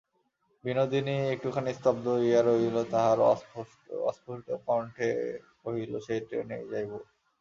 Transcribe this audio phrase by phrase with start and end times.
[0.63, 3.19] বিনোদিনী একটুখানি স্তব্ধ হইয়া রহিল, তাহার
[3.45, 5.09] পরে অস্ফুটকণ্ঠে
[5.61, 6.91] কহিল, সেই ট্রেনেই যাইব।